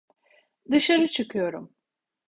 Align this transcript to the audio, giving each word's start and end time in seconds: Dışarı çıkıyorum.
Dışarı 0.71 1.07
çıkıyorum. 1.07 1.73